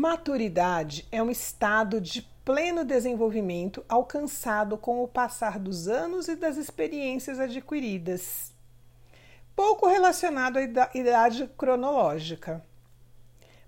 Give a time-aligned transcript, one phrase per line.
[0.00, 6.56] Maturidade é um estado de pleno desenvolvimento alcançado com o passar dos anos e das
[6.56, 8.54] experiências adquiridas.
[9.56, 10.62] Pouco relacionado à
[10.94, 12.64] idade cronológica.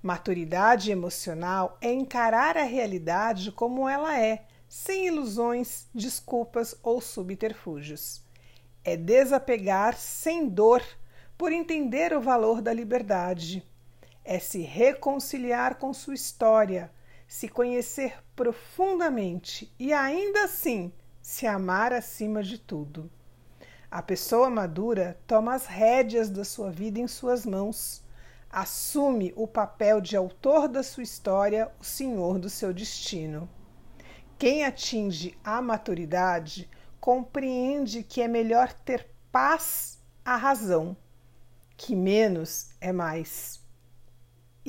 [0.01, 8.23] Maturidade emocional é encarar a realidade como ela é, sem ilusões, desculpas ou subterfúgios.
[8.85, 10.81] É desapegar sem dor
[11.37, 13.69] por entender o valor da liberdade
[14.25, 16.91] é se reconciliar com sua história,
[17.27, 23.11] se conhecer profundamente e ainda assim se amar acima de tudo.
[23.91, 28.03] A pessoa madura toma as rédeas da sua vida em suas mãos,
[28.49, 33.49] assume o papel de autor da sua história, o senhor do seu destino.
[34.39, 36.69] Quem atinge a maturidade
[37.01, 40.97] compreende que é melhor ter paz à razão,
[41.77, 43.61] que menos é mais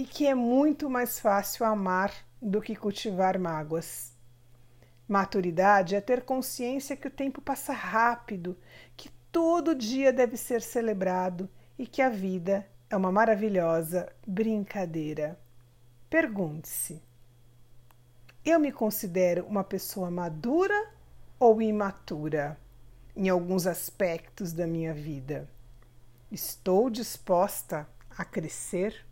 [0.02, 4.12] e que é muito mais fácil amar do que cultivar mágoas.
[5.08, 8.58] Maturidade é ter consciência que o tempo passa rápido,
[8.98, 15.40] que todo dia deve ser celebrado e que a vida é uma maravilhosa brincadeira.
[16.10, 17.00] Pergunte-se:
[18.44, 20.90] eu me considero uma pessoa madura
[21.40, 22.58] ou imatura
[23.16, 25.48] em alguns aspectos da minha vida?
[26.32, 29.11] Estou disposta a crescer?